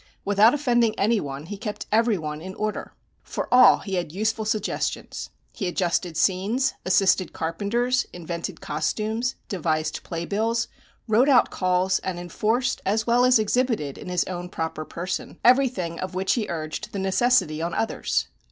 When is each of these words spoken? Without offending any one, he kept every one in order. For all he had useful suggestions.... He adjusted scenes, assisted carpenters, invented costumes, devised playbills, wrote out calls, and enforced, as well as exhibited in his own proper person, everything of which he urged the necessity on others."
Without 0.25 0.51
offending 0.55 0.97
any 0.97 1.19
one, 1.19 1.45
he 1.45 1.57
kept 1.59 1.85
every 1.91 2.17
one 2.17 2.41
in 2.41 2.55
order. 2.55 2.95
For 3.21 3.47
all 3.53 3.77
he 3.81 3.93
had 3.93 4.11
useful 4.11 4.45
suggestions.... 4.45 5.29
He 5.53 5.67
adjusted 5.67 6.17
scenes, 6.17 6.73
assisted 6.83 7.33
carpenters, 7.33 8.07
invented 8.11 8.61
costumes, 8.61 9.35
devised 9.47 10.01
playbills, 10.01 10.67
wrote 11.07 11.29
out 11.29 11.51
calls, 11.51 11.99
and 11.99 12.17
enforced, 12.19 12.81
as 12.83 13.05
well 13.05 13.23
as 13.23 13.37
exhibited 13.37 13.95
in 13.99 14.09
his 14.09 14.23
own 14.23 14.49
proper 14.49 14.85
person, 14.85 15.37
everything 15.45 15.99
of 15.99 16.15
which 16.15 16.33
he 16.33 16.47
urged 16.49 16.93
the 16.93 16.97
necessity 16.97 17.61
on 17.61 17.75
others." 17.75 18.25